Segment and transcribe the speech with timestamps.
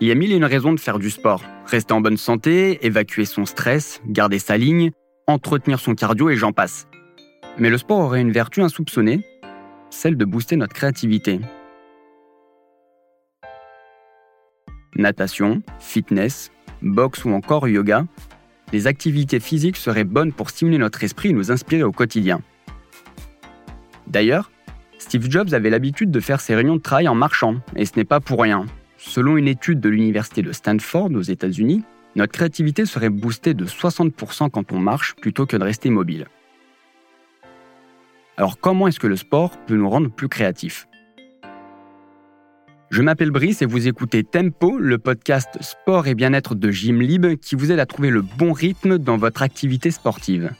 [0.00, 1.42] Il y a mille et une raisons de faire du sport.
[1.66, 4.92] Rester en bonne santé, évacuer son stress, garder sa ligne,
[5.26, 6.86] entretenir son cardio et j'en passe.
[7.58, 9.20] Mais le sport aurait une vertu insoupçonnée,
[9.90, 11.40] celle de booster notre créativité.
[14.94, 18.06] Natation, fitness, boxe ou encore yoga,
[18.72, 22.40] les activités physiques seraient bonnes pour stimuler notre esprit et nous inspirer au quotidien.
[24.06, 24.52] D'ailleurs,
[24.98, 28.04] Steve Jobs avait l'habitude de faire ses réunions de travail en marchant, et ce n'est
[28.04, 28.66] pas pour rien.
[28.98, 31.84] Selon une étude de l'université de Stanford aux États-Unis,
[32.16, 36.26] notre créativité serait boostée de 60% quand on marche plutôt que de rester mobile.
[38.36, 40.88] Alors comment est-ce que le sport peut nous rendre plus créatifs?
[42.90, 47.54] Je m'appelle Brice et vous écoutez Tempo, le podcast sport et bien-être de Gymlib qui
[47.54, 50.50] vous aide à trouver le bon rythme dans votre activité sportive.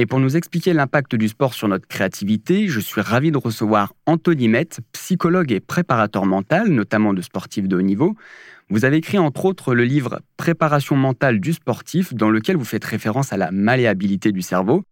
[0.00, 3.92] Et pour nous expliquer l'impact du sport sur notre créativité, je suis ravi de recevoir
[4.06, 8.16] Anthony Met, psychologue et préparateur mental, notamment de sportifs de haut niveau.
[8.70, 12.86] Vous avez écrit entre autres le livre Préparation mentale du sportif, dans lequel vous faites
[12.86, 14.84] référence à la malléabilité du cerveau.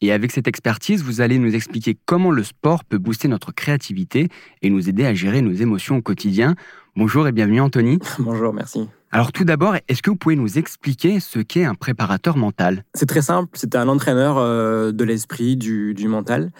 [0.00, 4.28] Et avec cette expertise, vous allez nous expliquer comment le sport peut booster notre créativité
[4.62, 6.54] et nous aider à gérer nos émotions au quotidien.
[6.94, 7.98] Bonjour et bienvenue Anthony.
[8.20, 8.88] Bonjour, merci.
[9.14, 12.84] Alors tout d'abord, est-ce que vous pouvez nous expliquer ce qu'est un préparateur mental?
[12.94, 16.50] C'est très simple, c'est un entraîneur euh, de l'esprit, du, mental.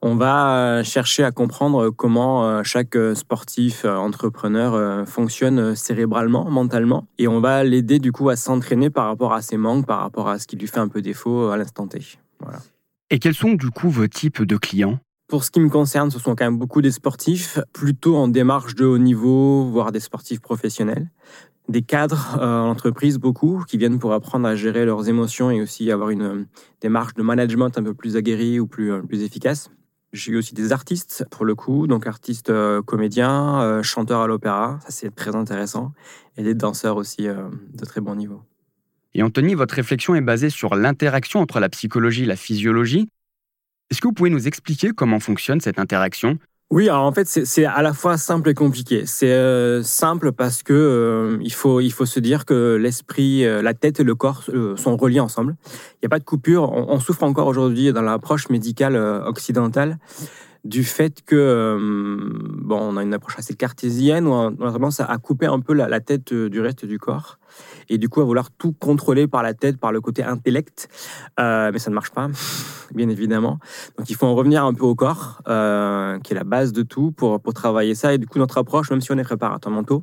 [0.00, 7.28] On va euh, chercher à comprendre comment euh, chaque sportif, entrepreneur fonctionne cérébralement, mentalement, et
[7.28, 10.38] on va l'aider du coup à s'entraîner par rapport à ses manques, par rapport à
[10.38, 12.00] ce qui lui fait un peu défaut à l'instant T.
[12.40, 12.60] Voilà.
[13.10, 14.98] Et quels sont du coup vos types de clients?
[15.28, 18.74] Pour ce qui me concerne, ce sont quand même beaucoup des sportifs, plutôt en démarche
[18.74, 21.08] de haut niveau, voire des sportifs professionnels
[21.70, 25.62] des cadres euh, en entreprise, beaucoup, qui viennent pour apprendre à gérer leurs émotions et
[25.62, 26.44] aussi avoir une euh,
[26.80, 29.70] démarche de management un peu plus aguerrie ou plus, euh, plus efficace.
[30.12, 32.52] J'ai eu aussi des artistes, pour le coup, donc artistes
[32.84, 35.92] comédiens, chanteurs à l'opéra, ça c'est très intéressant,
[36.36, 38.42] et des danseurs aussi de très bon niveau.
[39.14, 43.08] Et Anthony, votre réflexion est basée sur l'interaction entre la psychologie et la physiologie.
[43.92, 46.40] Est-ce que vous pouvez nous expliquer comment fonctionne cette interaction?
[46.72, 49.04] Oui, alors en fait, c'est à la fois simple et compliqué.
[49.04, 53.60] C'est euh, simple parce que euh, il, faut, il faut se dire que l'esprit, euh,
[53.60, 54.44] la tête et le corps
[54.76, 55.56] sont reliés ensemble.
[55.94, 56.70] Il n'y a pas de coupure.
[56.70, 59.98] On, souffre encore aujourd'hui dans l'approche médicale occidentale
[60.64, 61.76] du fait que
[62.58, 65.72] bon, on a une approche assez cartésienne où on a tendance à couper un peu
[65.72, 67.39] la, la tête du reste du corps
[67.88, 70.88] et du coup à vouloir tout contrôler par la tête, par le côté intellect.
[71.38, 72.28] Euh, mais ça ne marche pas,
[72.94, 73.58] bien évidemment.
[73.98, 76.82] Donc il faut en revenir un peu au corps, euh, qui est la base de
[76.82, 78.14] tout pour, pour travailler ça.
[78.14, 80.02] Et du coup, notre approche, même si on est préparateur mentaux,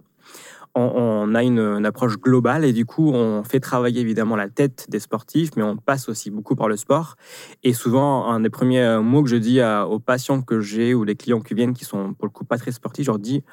[0.80, 5.00] on, a une, approche globale et du coup, on fait travailler évidemment la tête des
[5.00, 7.16] sportifs, mais on passe aussi beaucoup par le sport.
[7.64, 11.16] Et souvent, un des premiers mots que je dis aux patients que j'ai ou les
[11.16, 13.44] clients qui viennent qui sont pour le coup pas très sportifs, je leur dis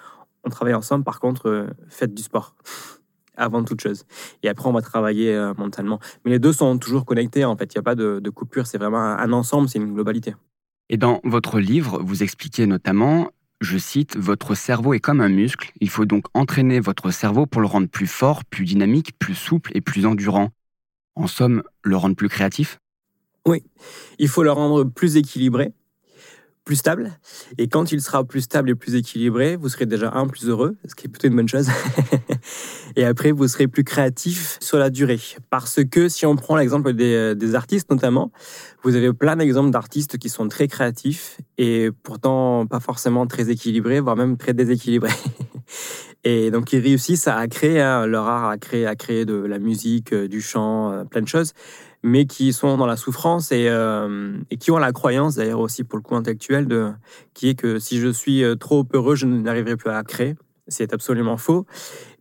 [0.44, 2.54] on travaille ensemble, par contre, euh, faites du sport
[3.36, 4.04] avant toute chose.
[4.42, 6.00] Et après, on va travailler euh, mentalement.
[6.24, 7.72] Mais les deux sont toujours connectés, en fait.
[7.74, 8.66] Il n'y a pas de, coupure.
[8.66, 10.34] C'est vraiment un, ensemble, c'est une globalité.
[10.88, 13.30] Et dans votre livre, vous expliquez notamment,
[13.60, 15.72] je cite, Votre cerveau est comme un muscle.
[15.80, 19.70] Il faut donc entraîner votre cerveau pour le rendre plus fort, plus dynamique, plus souple
[19.74, 20.50] et plus endurant.
[21.16, 22.80] En somme, le rendre plus créatif?
[23.46, 23.62] Oui,
[24.18, 25.72] il faut le rendre plus équilibré
[26.64, 27.12] plus stable.
[27.58, 30.76] Et quand il sera plus stable et plus équilibré, vous serez déjà un plus heureux,
[30.86, 31.68] ce qui est plutôt une bonne chose.
[32.96, 35.20] et après, vous serez plus créatif sur la durée.
[35.50, 38.32] Parce que si on prend l'exemple des, des, artistes notamment,
[38.82, 44.00] vous avez plein d'exemples d'artistes qui sont très créatifs et pourtant pas forcément très équilibrés,
[44.00, 45.10] voire même très déséquilibrés.
[46.24, 49.58] et donc ils réussissent à créer hein, leur art, à créer, à créer de la
[49.58, 51.52] musique, euh, du chant, euh, plein de choses
[52.04, 55.84] mais qui sont dans la souffrance et, euh, et qui ont la croyance, d'ailleurs aussi
[55.84, 56.92] pour le coup intellectuel, de,
[57.32, 60.36] qui est que si je suis euh, trop heureux, je n'arriverai plus à créer.
[60.68, 61.66] C'est absolument faux,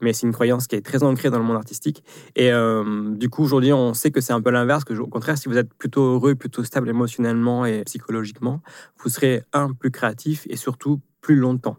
[0.01, 2.03] mais c'est une croyance qui est très ancrée dans le monde artistique.
[2.35, 5.38] Et euh, du coup, aujourd'hui, on sait que c'est un peu l'inverse, que au contraire,
[5.38, 8.61] si vous êtes plutôt heureux, plutôt stable émotionnellement et psychologiquement,
[9.02, 11.78] vous serez, un, plus créatif et surtout plus longtemps.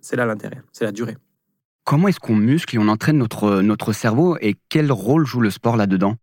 [0.00, 1.16] C'est là l'intérêt, c'est la durée.
[1.84, 5.50] Comment est-ce qu'on muscle et on entraîne notre, notre cerveau et quel rôle joue le
[5.50, 6.16] sport là-dedans?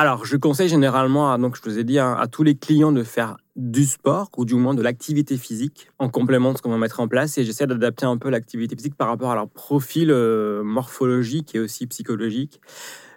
[0.00, 3.02] Alors, je conseille généralement, donc je vous ai dit, hein, à, tous les clients de
[3.02, 6.78] faire du sport ou du moins de l'activité physique en complément de ce qu'on va
[6.78, 7.36] mettre en place.
[7.36, 11.58] Et j'essaie d'adapter un peu l'activité physique par rapport à leur profil euh, morphologique et
[11.58, 12.60] aussi psychologique.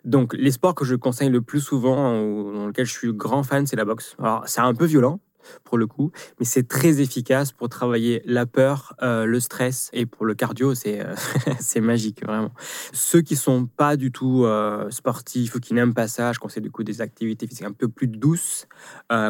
[0.06, 3.44] Donc, les sports que je conseille le plus souvent, ou dans lesquels je suis grand
[3.44, 4.16] fan, c'est la boxe.
[4.18, 5.20] Alors, c'est un peu violent,
[5.64, 10.06] pour le coup, mais c'est très efficace pour travailler la peur, euh, le stress et
[10.06, 11.14] pour le cardio, c'est euh,
[11.60, 12.52] c'est magique vraiment.
[12.94, 16.64] Ceux qui sont pas du tout euh, sportifs ou qui n'aiment pas ça, je conseille
[16.64, 18.68] du coup des activités physiques un peu plus douces,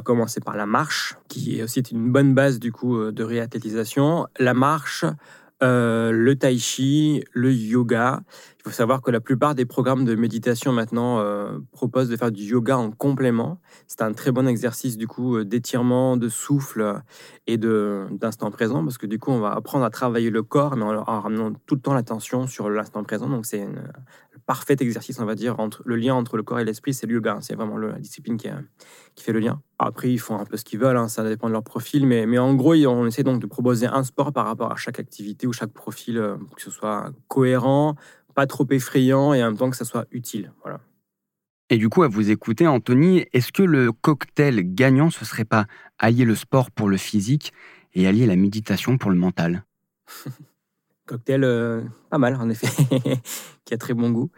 [0.03, 4.27] commencer par la marche, qui est aussi une bonne base du coup de réathlétisation.
[4.39, 5.05] La marche,
[5.63, 8.21] euh, le tai chi, le yoga.
[8.57, 12.31] Il faut savoir que la plupart des programmes de méditation maintenant euh, proposent de faire
[12.31, 13.59] du yoga en complément.
[13.87, 17.01] C'est un très bon exercice du coup euh, d'étirement, de souffle
[17.45, 20.83] et d'instant présent parce que du coup on va apprendre à travailler le corps mais
[20.83, 23.29] en, ramenant tout le temps l'attention sur l'instant présent.
[23.29, 23.67] Donc c'est
[24.51, 27.13] parfait exercice on va dire entre le lien entre le corps et l'esprit, c'est le
[27.13, 27.37] yoga.
[27.39, 28.49] C'est vraiment la discipline qui,
[29.15, 29.61] qui fait le lien.
[29.79, 32.25] Après, ils font un peu ce qu'ils veulent, hein, ça dépend de leur profil, mais,
[32.25, 35.47] mais en gros, on essaie donc de proposer un sport par rapport à chaque activité
[35.47, 37.95] ou chaque profil, euh, pour que ce soit cohérent,
[38.35, 40.51] pas trop effrayant et en même temps que ça soit utile.
[40.63, 40.81] Voilà.
[41.69, 45.65] Et du coup, à vous écouter, Anthony, est-ce que le cocktail gagnant, ce serait pas
[45.97, 47.53] allier le sport pour le physique
[47.93, 49.63] et allier la méditation pour le mental?
[51.11, 52.67] Cocktail, euh, pas mal en effet,
[53.65, 54.31] qui a très bon goût.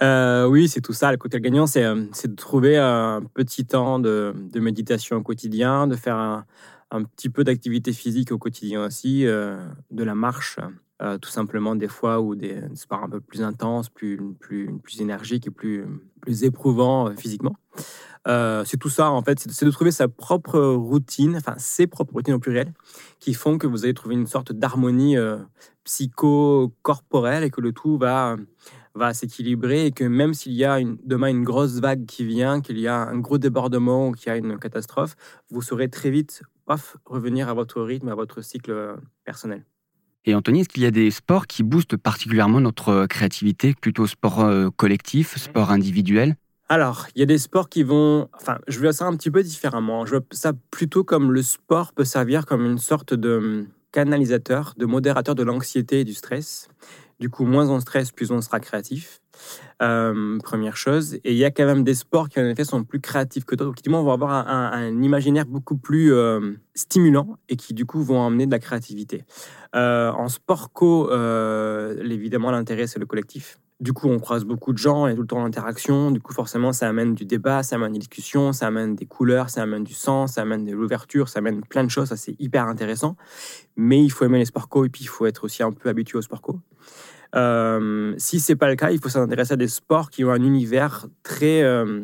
[0.00, 1.10] Euh, oui, c'est tout ça.
[1.10, 5.94] Le cocktail gagnant, c'est, euh, de trouver un petit temps de, méditation au quotidien, de
[5.94, 10.58] faire un, petit peu d'activité physique au quotidien aussi, de la marche,
[11.20, 15.48] tout simplement des fois, ou des, sports un peu plus intenses, plus, plus, plus énergiques
[15.48, 15.84] et plus,
[16.22, 17.56] plus éprouvants physiquement.
[18.26, 22.34] C'est tout ça, en fait, c'est de trouver sa propre routine, enfin ses propres routines
[22.34, 22.72] au pluriel,
[23.20, 25.16] qui font que vous allez trouver une sorte d'harmonie
[25.84, 28.36] psycho-corporelle et que le tout va
[28.96, 32.60] va s'équilibrer et que même s'il y a une, demain une grosse vague qui vient,
[32.60, 35.14] qu'il y a un gros débordement ou qu'il y a une catastrophe,
[35.50, 39.64] vous saurez très vite paf, revenir à votre rythme, à votre cycle euh, personnel.
[40.24, 44.40] Et Anthony, est-ce qu'il y a des sports qui boostent particulièrement notre créativité, plutôt sport
[44.40, 46.34] euh, collectif, sport individuel?
[46.68, 48.28] Alors, il y a des sports qui vont.
[48.34, 50.04] Enfin, je vois ça un petit peu différemment.
[50.04, 54.74] Je vois ça plutôt comme le sport peut servir comme une sorte de hum, canalisateur,
[54.76, 56.68] de modérateur de l'anxiété et du stress.
[57.20, 59.20] Du coup, moins on stresse, plus on sera créatif.
[59.80, 61.14] Euh, première chose.
[61.24, 63.54] Et il y a quand même des sports qui, en effet, sont plus créatifs que
[63.54, 68.18] d'autres, qui, vont avoir un, imaginaire beaucoup plus euh, stimulant et qui, du coup, vont
[68.18, 69.24] emmener de la créativité.
[69.74, 73.58] Euh, en sport co, évidemment, l'intérêt, c'est le collectif.
[73.78, 76.10] Du coup, on croise beaucoup de gens et tout le temps l'interaction.
[76.10, 79.50] Du coup, forcément, ça amène du débat, ça amène des discussions, ça amène des couleurs,
[79.50, 82.08] ça amène du sens, ça amène de l'ouverture, ça amène plein de choses.
[82.08, 83.16] Ça, c'est hyper intéressant.
[83.76, 85.90] Mais il faut aimer les sports co et puis il faut être aussi un peu
[85.90, 86.58] habitué aux sport co.
[87.34, 90.42] Euh, si c'est pas le cas, il faut s'intéresser à des sports qui ont un
[90.42, 92.02] univers très, euh,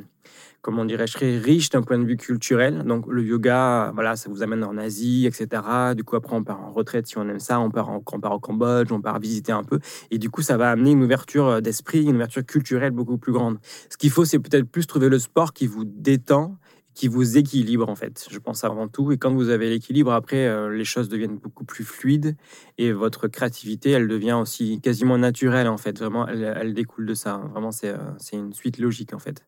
[0.62, 2.85] comment dirais-je, riche d'un point de vue culturel.
[2.85, 5.62] Donc le yoga, voilà, ça vous amène en Asie, etc.
[5.94, 8.20] Du coup, après, on part en retraite si on aime ça, on part, en, on
[8.20, 9.81] part au Cambodge, on part visiter un peu.
[10.11, 13.59] Et du coup, ça va amener une ouverture d'esprit, une ouverture culturelle beaucoup plus grande.
[13.91, 16.56] Ce qu'il faut, c'est peut-être plus trouver le sport qui vous détend
[16.94, 18.26] qui vous équilibre en fait.
[18.31, 19.12] Je pense avant tout.
[19.12, 22.37] Et quand vous avez l'équilibre, après, euh, les choses deviennent beaucoup plus fluides
[22.79, 25.99] et votre créativité, elle devient aussi quasiment naturelle en fait.
[25.99, 27.38] Vraiment, elle, découle de ça.
[27.53, 29.44] Vraiment, euh, c'est une suite logique en fait.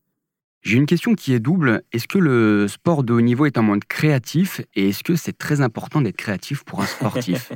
[0.65, 1.83] J'ai une question qui est double.
[1.93, 5.37] Est-ce que le sport de haut niveau est un monde créatif et est-ce que c'est
[5.37, 7.53] très important d'être créatif pour un sportif?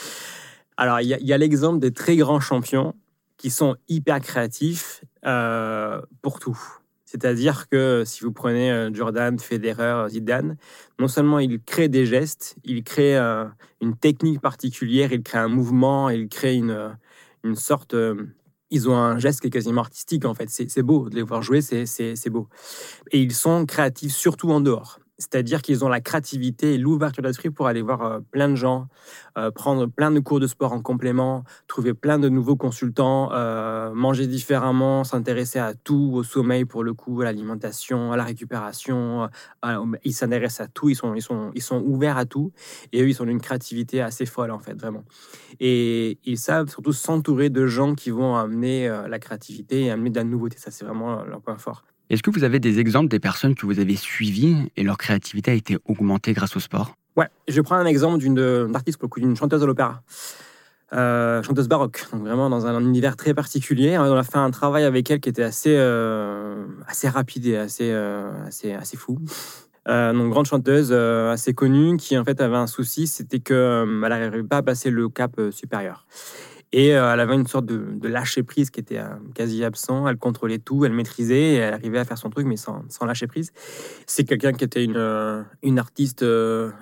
[0.76, 2.94] Alors, il y a, l'exemple des très grands champions
[3.36, 6.58] qui sont hyper créatifs euh, pour tout.
[7.04, 10.56] C'est-à-dire que si vous prenez euh, Jordan, Federer, Zidane,
[11.00, 13.44] non seulement il crée des gestes, il crée euh,
[13.80, 16.90] une technique particulière, il crée un mouvement, il crée une, euh,
[17.42, 17.96] une sorte...
[18.76, 20.50] Ils ont un geste qui est quasiment artistique en fait.
[20.50, 22.48] C'est beau de les voir jouer, c'est beau.
[23.10, 25.00] Et ils sont créatifs surtout en dehors.
[25.18, 28.88] C'est-à-dire qu'ils ont la créativité et l'ouverture d'esprit pour aller voir euh, plein de gens,
[29.38, 33.94] euh, prendre plein de cours de sport en complément, trouver plein de nouveaux consultants, euh,
[33.94, 39.28] manger différemment, s'intéresser à tout, au sommeil pour le coup, à l'alimentation, à la récupération.
[40.04, 42.52] ils s'intéressent à tout, ils sont, ouverts à tout.
[42.92, 45.04] Et eux, ils ont une créativité assez folle en fait, vraiment.
[45.60, 50.16] Et ils savent surtout s'entourer de gens qui vont amener la créativité et amener de
[50.16, 50.58] la nouveauté.
[50.58, 51.84] Ça, c'est vraiment leur point fort.
[52.08, 55.50] Est-ce que vous avez des exemples des personnes que vous avez suivies et leur créativité
[55.50, 56.94] a été augmentée grâce au sport?
[57.16, 60.02] Ouais, je prends un exemple d'une artiste, d'une chanteuse de l'opéra.
[60.92, 63.98] Euh, chanteuse baroque, donc vraiment dans un univers très particulier.
[63.98, 67.90] On a fait un travail avec elle qui était assez, euh, assez rapide et assez,
[67.90, 69.18] euh, assez, assez fou.
[69.86, 74.58] donc grande chanteuse assez connue qui en fait avait un souci, c'était qu'elle n'arrivait pas
[74.58, 76.06] à passer le cap supérieur.
[76.72, 80.06] Et euh, elle avait une sorte de, lâcher prise qui était euh, quasi absent.
[80.08, 83.26] Elle contrôlait tout, elle maîtrisait, elle arrivait à faire son truc, mais sans, sans lâcher
[83.26, 83.52] prise.
[84.06, 86.24] C'est quelqu'un qui était une, euh, une artiste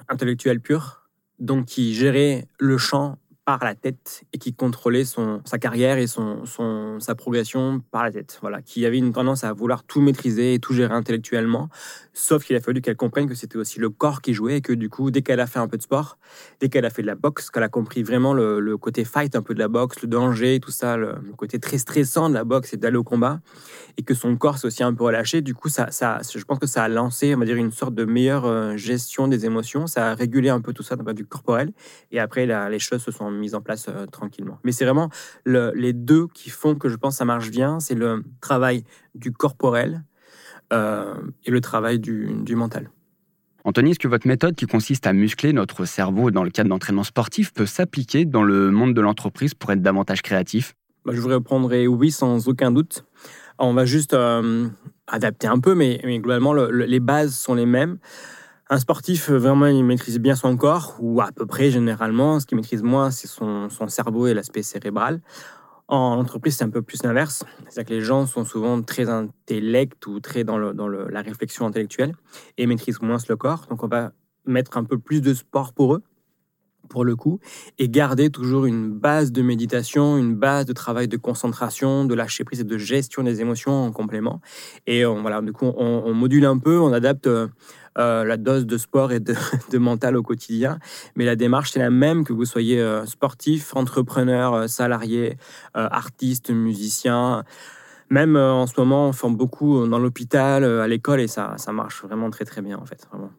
[0.08, 1.02] intellectuelle pure,
[1.38, 6.06] donc qui gérait le chant par la tête et qui contrôlait son, sa carrière et
[6.06, 8.38] son, son, sa progression par la tête.
[8.40, 11.68] Voilà, qui avait une tendance à vouloir tout maîtriser et tout gérer intellectuellement.
[12.14, 14.72] Sauf qu'il a fallu qu'elle comprenne que c'était aussi le corps qui jouait et que
[14.72, 16.16] du coup, dès qu'elle a fait un peu de sport,
[16.60, 19.42] dès qu'elle a fait de la boxe, qu'elle a compris vraiment le, côté fight un
[19.42, 22.72] peu de la boxe, le danger, tout ça, le, côté très stressant de la boxe
[22.72, 23.40] et d'aller au combat,
[23.98, 26.58] et que son corps s'est aussi un peu relâché, du coup, ça, ça, je pense
[26.58, 29.86] que ça a lancé, on va dire, une sorte de meilleure euh, gestion des émotions.
[29.86, 31.72] Ça a régulé un peu tout ça d'un point de vue corporel.
[32.10, 34.58] Et après, les choses se sont mises en place euh, tranquillement.
[34.64, 35.10] Mais c'est vraiment
[35.44, 37.80] les deux qui font que je pense que ça marche bien.
[37.80, 40.04] C'est le travail du corporel
[40.72, 41.14] euh,
[41.44, 42.90] et le travail du, mental.
[43.64, 47.04] Anthony, est-ce que votre méthode qui consiste à muscler notre cerveau dans le cadre d'entraînement
[47.04, 50.74] sportif peut s'appliquer dans le monde de l'entreprise pour être davantage créatif?
[51.04, 53.04] Bah, Je vous répondrai oui sans aucun doute.
[53.58, 54.68] On va juste euh,
[55.06, 57.98] adapter un peu, mais, globalement, les bases sont les mêmes.
[58.70, 62.40] Un sportif, euh, vraiment, il maîtrise bien son corps, ou à peu près généralement.
[62.40, 65.20] Ce qu'il maîtrise moins, c'est son, cerveau et l'aspect cérébral.
[65.86, 67.44] En entreprise, c'est un peu plus l'inverse.
[67.68, 72.14] C'est-à-dire que les gens sont souvent très intellects ou très dans, la réflexion intellectuelle
[72.56, 73.66] et maîtrisent moins le corps.
[73.68, 74.12] Donc, on va
[74.46, 76.02] mettre un peu plus de sport pour eux,
[76.88, 77.40] pour le coup,
[77.78, 82.44] et garder toujours une base de méditation, une base de travail de concentration, de lâcher
[82.44, 84.40] prise et de gestion des émotions en complément.
[84.86, 87.48] Et voilà, du coup, on, on module un peu, on adapte euh,
[87.96, 89.34] euh, la dose de sport et de,
[89.78, 90.78] mental au quotidien.
[91.14, 95.36] Mais la démarche, c'est la même que vous soyez euh, sportif, entrepreneur, euh, salarié,
[95.74, 97.44] artiste, musicien.
[98.10, 102.02] Même en ce moment, on forme beaucoup dans l'hôpital, à l'école, et ça, ça marche
[102.02, 103.06] vraiment très très bien en fait.
[103.10, 103.30] Vraiment.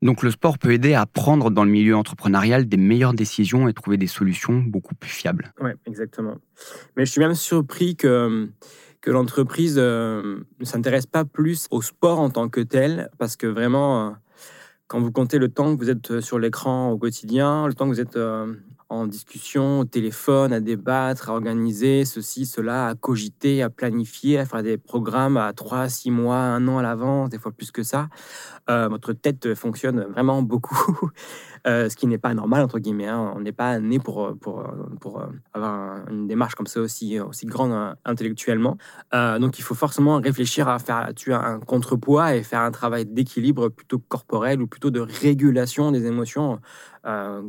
[0.00, 3.72] Donc le sport peut aider à prendre dans le milieu entrepreneurial des meilleures décisions et
[3.72, 5.52] trouver des solutions beaucoup plus fiables.
[5.60, 6.36] Oui, exactement.
[6.96, 8.48] Mais je suis même surpris que
[9.00, 13.46] que l'entreprise euh, ne s'intéresse pas plus au sport en tant que tel, parce que
[13.46, 14.10] vraiment, euh,
[14.86, 17.92] quand vous comptez le temps que vous êtes sur l'écran au quotidien, le temps que
[17.94, 18.54] vous êtes euh,
[18.90, 24.46] en discussion, au téléphone, à débattre, à organiser ceci, cela, à cogiter, à planifier, à
[24.46, 27.82] faire des programmes à 3, 6 mois, un an à l'avance, des fois plus que
[27.82, 28.08] ça.
[28.70, 31.10] Euh, votre tête fonctionne vraiment beaucoup,
[31.66, 33.06] ce qui n'est pas normal, entre guillemets.
[33.06, 33.32] Hein.
[33.36, 34.64] On n'est pas né pour, pour,
[35.00, 35.22] pour
[35.54, 38.76] avoir une démarche comme ça aussi, aussi grande euh, intellectuellement.
[39.12, 43.68] donc il faut forcément réfléchir à faire là-dessus un contrepoids et faire un travail d'équilibre
[43.68, 46.60] plutôt corporel ou plutôt de régulation des émotions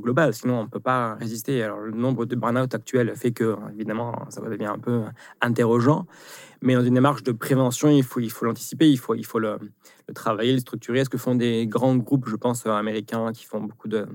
[0.02, 0.34] globales.
[0.34, 1.62] Sinon, on ne peut pas résister.
[1.64, 5.02] Alors, le nombre de burn-out actuels fait que, évidemment, ça devient un peu
[5.42, 6.06] interrogeant.
[6.62, 9.40] Mais dans une démarche de prévention, il faut il faut l'anticiper, il faut il faut
[9.40, 9.58] le,
[10.14, 11.04] travailler, le structurer.
[11.06, 14.08] Ce que font des grands groupes, je pense euh, américains, qui font beaucoup de,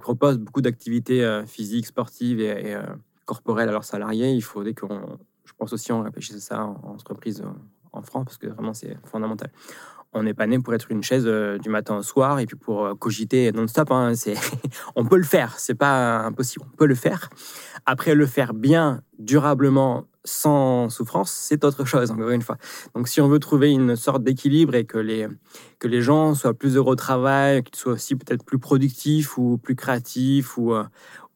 [0.00, 2.82] proposent beaucoup d'activités euh, physiques, sportives et, euh,
[3.26, 4.32] corporelles à leurs salariés?
[4.32, 7.42] Il faudrait qu'on, je pense aussi, on réfléchisse à ça en, entreprise
[7.92, 9.50] en France parce que vraiment c'est fondamental
[10.14, 11.26] on n'est pas né pour être une chaise
[11.60, 13.90] du matin au soir et puis pour cogiter non-stop.
[13.90, 14.12] Hein,
[14.96, 16.64] on peut le faire, c'est pas impossible.
[16.72, 17.30] On peut le faire.
[17.86, 22.56] Après, le faire bien, durablement, sans souffrance, c'est autre chose, encore une fois.
[22.94, 25.28] Donc, si on veut trouver une sorte d'équilibre et que les,
[25.78, 29.58] que les gens soient plus heureux au travail, qu'ils soient aussi peut-être plus productifs ou
[29.58, 30.84] plus créatifs ou, euh,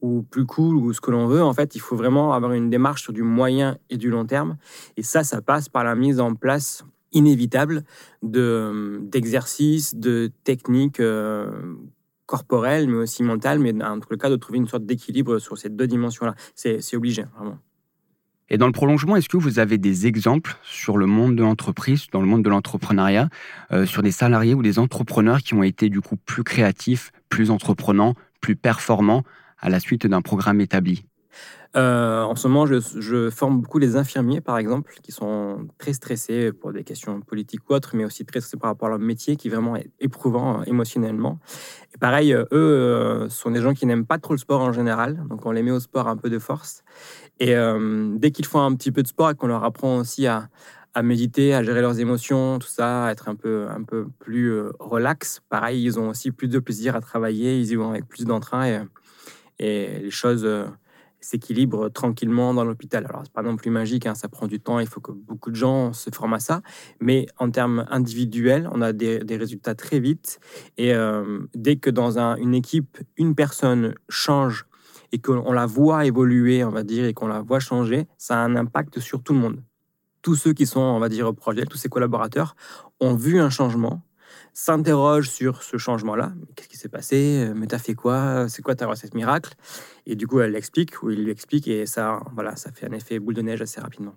[0.00, 2.70] ou plus cool ou ce que l'on veut, en fait, il faut vraiment avoir une
[2.70, 4.56] démarche sur du moyen et du long terme.
[4.96, 7.84] Et ça, ça passe par la mise en place inévitable
[8.22, 11.50] de, d'exercices, de techniques euh,
[12.26, 15.70] corporelles, mais aussi mentales, mais en tout cas de trouver une sorte d'équilibre sur ces
[15.70, 16.34] deux dimensions-là.
[16.54, 17.58] C'est, c'est obligé, vraiment.
[18.50, 22.06] Et dans le prolongement, est-ce que vous avez des exemples sur le monde de l'entreprise,
[22.12, 23.28] dans le monde de l'entrepreneuriat,
[23.72, 27.50] euh, sur des salariés ou des entrepreneurs qui ont été du coup plus créatifs, plus
[27.50, 29.22] entreprenants, plus performants
[29.58, 31.04] à la suite d'un programme établi?
[31.76, 36.52] Euh, en ce moment, je, forme beaucoup les infirmiers, par exemple, qui sont très stressés
[36.52, 39.36] pour des questions politiques ou autres, mais aussi très stressés par rapport à leur métier,
[39.36, 41.38] qui est vraiment éprouvant euh, émotionnellement.
[41.94, 45.44] Et pareil, eux sont des gens qui n'aiment pas trop le sport en général, donc
[45.46, 46.82] on les met au sport un peu de force.
[47.40, 50.26] Et euh, dès qu'ils font un petit peu de sport et qu'on leur apprend aussi
[50.26, 50.48] à,
[51.00, 54.72] méditer, à gérer leurs émotions, tout ça, à être un peu, un peu plus euh,
[54.80, 58.24] relax, pareil, ils ont aussi plus de plaisir à travailler, ils y vont avec plus
[58.24, 58.66] d'entrain
[59.60, 60.46] et, les choses
[61.18, 63.06] euh, s'équilibrent tranquillement dans l'hôpital.
[63.08, 65.50] Alors, c'est pas non plus magique, hein, ça prend du temps, il faut que beaucoup
[65.50, 66.62] de gens se forment à ça,
[67.00, 70.40] mais en termes individuels, on a des, des résultats très vite.
[70.76, 70.92] Et
[71.54, 74.66] dès que dans un, une équipe, une personne change
[75.12, 78.44] et qu'on la voit évoluer, on va dire, et qu'on la voit changer, ça a
[78.44, 79.62] un impact sur tout le monde.
[80.22, 82.56] Tous ceux qui sont, on va dire, au projet, tous ces collaborateurs
[83.00, 84.02] ont vu un changement,
[84.58, 86.32] s'interrogent sur ce changement-là.
[86.56, 87.48] Qu'est-ce qui s'est passé?
[87.54, 88.48] Mais t'as fait quoi?
[88.48, 89.54] C'est quoi ta recette miracle?
[90.04, 92.92] Et du coup, elle l'explique, ou il lui explique, et ça, voilà, ça fait un
[92.92, 94.16] effet boule de neige assez rapidement.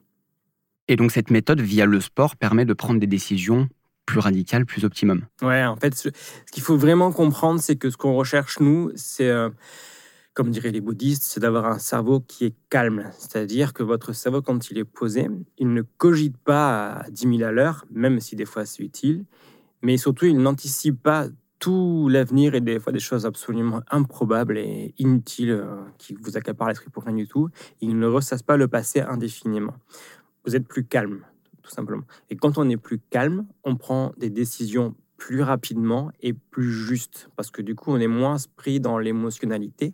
[0.87, 3.69] Et donc, cette méthode, via le sport, permet de prendre des décisions
[4.07, 5.21] plus radicales, plus optimum.
[5.43, 6.09] Ouais, en fait, ce,
[6.51, 9.29] qu'il faut vraiment comprendre, c'est que ce qu'on recherche, nous, c'est...
[9.29, 9.49] Euh,
[10.33, 13.11] comme diraient les bouddhistes, c'est d'avoir un cerveau qui est calme.
[13.19, 17.43] C'est-à-dire que votre cerveau, quand il est posé, il ne cogite pas à 10 000
[17.43, 19.25] à l'heure, même si des fois c'est utile,
[19.81, 21.27] mais surtout, il n'anticipe pas
[21.61, 26.69] tout l'avenir et des fois des choses absolument improbables et inutiles euh, qui vous accaparent
[26.69, 27.49] l'esprit pour rien du tout.
[27.81, 29.75] Il ne ressasse pas le passé indéfiniment.
[30.43, 31.21] Vous êtes plus calme,
[31.61, 32.03] tout simplement.
[32.31, 37.29] Et quand on est plus calme, on prend des décisions plus rapidement et plus juste.
[37.35, 39.93] Parce que du coup, on est moins pris dans l'émotionnalité,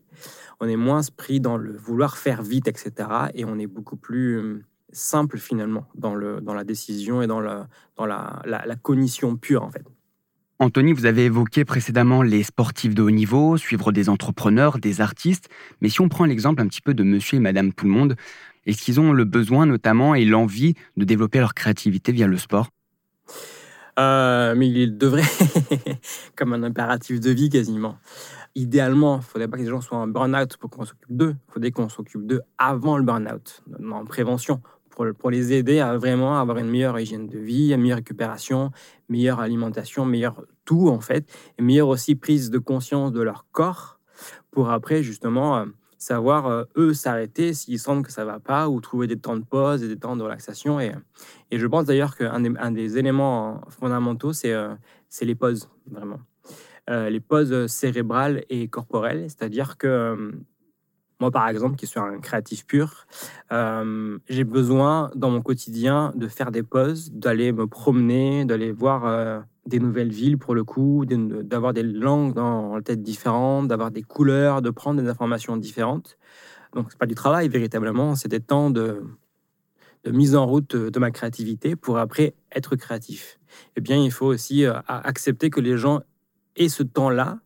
[0.61, 3.09] on est moins pris dans le vouloir faire vite, etc.
[3.33, 4.63] Et on est beaucoup plus euh,
[4.97, 7.61] simple finalement dans, le, dans la décision et dans, le,
[7.95, 9.83] dans la, la, cognition pure en fait.
[10.59, 15.49] Anthony, vous avez évoqué précédemment les sportifs de haut niveau, suivre des entrepreneurs, des artistes,
[15.81, 18.15] mais si on prend l'exemple un petit peu de monsieur et madame tout le monde,
[18.65, 22.69] est-ce qu'ils ont le besoin notamment et l'envie de développer leur créativité via le sport?
[23.99, 25.23] Euh, mais il devrait,
[26.35, 27.97] comme un impératif de vie quasiment.
[28.53, 31.35] Idéalement, il ne faudrait pas que les gens soient en burn-out pour qu'on s'occupe d'eux.
[31.47, 34.61] Il faudrait qu'on s'occupe d'eux avant le burn-out, en prévention,
[35.19, 38.71] pour, les aider à vraiment avoir une meilleure hygiène de vie, une meilleure récupération,
[39.09, 43.99] meilleure alimentation, meilleure tout en fait, et meilleure aussi prise de conscience de leur corps
[44.49, 45.65] pour après justement euh,
[45.99, 49.43] savoir, euh, eux, s'arrêter s'ils sentent que ça va pas ou trouver des temps de
[49.43, 50.79] pause et des temps de relaxation.
[50.79, 50.91] Et,
[51.51, 54.73] et je pense d'ailleurs qu'un des, éléments fondamentaux, c'est euh,
[55.09, 56.19] c'est les pauses, vraiment.
[56.89, 60.31] Les pauses cérébrales et corporelles, c'est-à-dire que
[61.19, 63.07] moi, par exemple, qui suis un créatif pur,
[63.51, 69.79] j'ai besoin dans mon quotidien de faire des pauses, d'aller me promener, d'aller voir des
[69.79, 74.61] nouvelles villes pour le coup, d'avoir des langues dans la tête différentes, d'avoir des couleurs,
[74.61, 76.17] de prendre des informations différentes.
[76.73, 79.03] Donc c'est pas du travail véritablement, c'est des temps de,
[80.03, 83.39] de mise en route de ma créativité pour après être créatif.
[83.75, 86.01] Eh bien, il faut aussi euh, accepter que les gens
[86.55, 87.39] aient ce temps-là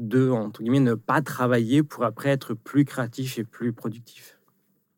[0.00, 4.38] de, entre guillemets, ne pas travailler pour après être plus créatif et plus productif.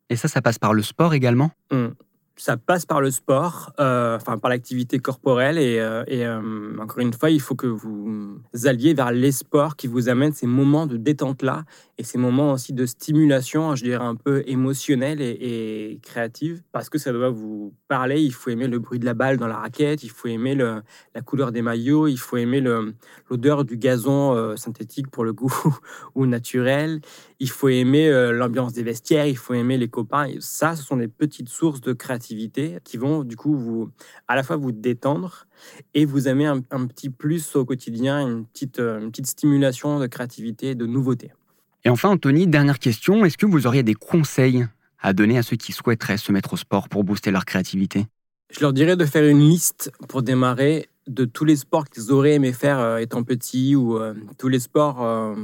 [0.09, 1.51] Et ça, ça passe par le sport également?
[1.71, 1.89] Mmh
[2.35, 5.57] ça passe par le sport, euh, enfin par l'activité corporelle.
[5.57, 9.87] Et, euh, euh, encore une fois, il faut que vous alliez vers les sports qui
[9.87, 11.63] vous amènent ces moments de détente-là
[11.99, 16.97] et ces moments aussi de stimulation, je dirais un peu émotionnelle et, créative, parce que
[16.97, 18.21] ça doit vous parler.
[18.21, 21.21] Il faut aimer le bruit de la balle dans la raquette, il faut aimer la
[21.23, 22.61] couleur des maillots, il faut aimer
[23.29, 25.53] l'odeur du gazon synthétique pour le goût
[26.15, 26.99] ou naturel,
[27.39, 30.27] il faut aimer l'ambiance des vestiaires, il faut aimer les copains.
[30.39, 33.89] ça, ce sont des petites sources de créativité qui vont du coup vous
[34.27, 35.47] à la fois vous détendre
[35.93, 40.07] et vous amener un, petit plus au quotidien, une petite, euh, une petite stimulation de
[40.07, 41.31] créativité, de nouveauté.
[41.85, 44.65] Et enfin, Anthony, dernière question, est-ce que vous auriez des conseils
[44.99, 48.07] à donner à ceux qui souhaiteraient se mettre au sport pour booster leur créativité?
[48.51, 52.33] Je leur dirais de faire une liste pour démarrer de tous les sports qu'ils auraient
[52.33, 55.35] aimé faire euh, étant petits ou euh, tous les sports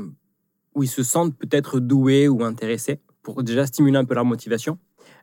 [0.75, 4.77] où ils se sentent peut-être doués ou intéressés pour déjà stimuler un peu leur motivation.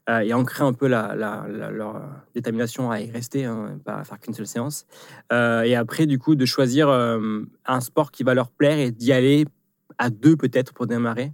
[0.09, 2.01] Euh, et ancrer un peu leur
[2.33, 4.87] détermination à y rester, hein, pas à faire qu'une seule séance.
[5.33, 8.92] Euh, et après, du coup, de choisir euh, un sport qui va leur plaire et
[8.92, 9.46] d'y aller
[9.99, 11.33] à deux peut-être pour démarrer,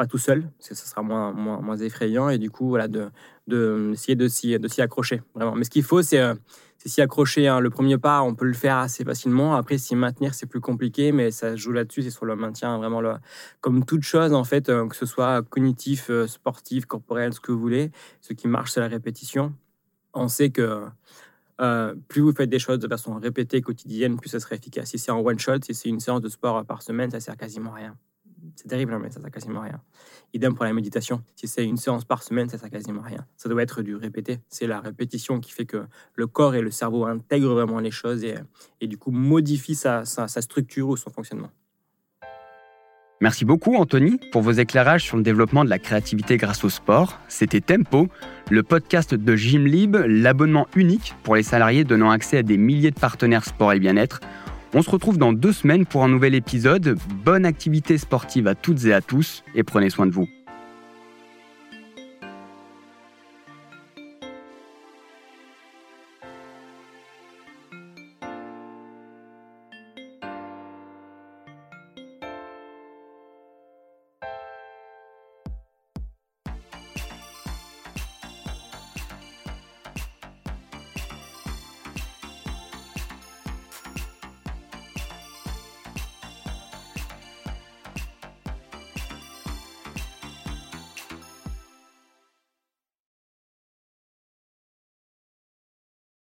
[0.00, 2.30] pas tout seul, parce ça sera moins, moins, effrayant.
[2.30, 3.10] Et du coup, voilà, de,
[3.48, 5.54] de, essayer de s'y accrocher, vraiment.
[5.54, 6.22] Mais ce qu'il faut, c'est
[6.78, 7.48] c'est s'y accrocher.
[7.48, 7.60] Hein.
[7.60, 9.56] Le premier pas, on peut le faire assez facilement.
[9.56, 13.02] Après, s'y maintenir, c'est plus compliqué, mais ça joue là-dessus, c'est sur le maintien, vraiment.
[13.02, 13.16] Le...
[13.60, 17.52] Comme toute chose, en fait, euh, que ce soit cognitif, euh, sportif, corporel, ce que
[17.52, 17.90] vous voulez,
[18.22, 19.52] ce qui marche, c'est la répétition.
[20.14, 20.86] On sait que
[21.60, 24.88] euh, plus vous faites des choses de façon répétée, quotidienne, plus ça sera efficace.
[24.88, 27.36] Si c'est en one shot, si c'est une séance de sport par semaine, ça sert
[27.36, 27.96] quasiment à rien.
[28.56, 29.80] C'est terrible, hein, mais ça sert quasiment à rien.
[30.32, 31.22] Idem pour la méditation.
[31.36, 33.26] Si c'est une séance par semaine, ça sert quasiment à rien.
[33.36, 34.38] Ça doit être du répété.
[34.48, 35.84] C'est la répétition qui fait que
[36.14, 40.28] le corps et le cerveau intègrent vraiment les choses et, du coup modifient sa, sa,
[40.28, 41.50] sa structure ou son fonctionnement.
[43.22, 47.20] Merci beaucoup Anthony pour vos éclairages sur le développement de la créativité grâce au sport.
[47.28, 48.08] C'était Tempo,
[48.50, 52.98] le podcast de Gymlib, l'abonnement unique pour les salariés donnant accès à des milliers de
[52.98, 54.20] partenaires sport et bien-être.
[54.72, 56.96] On se retrouve dans deux semaines pour un nouvel épisode.
[57.24, 60.28] Bonne activité sportive à toutes et à tous et prenez soin de vous.